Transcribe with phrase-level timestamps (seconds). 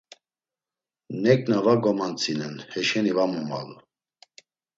[1.23, 3.77] Neǩna var gomantzinen, heşeni var momalu.